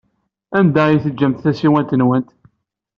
[0.57, 2.29] Anda ay teǧǧamt tasiwant-nwent?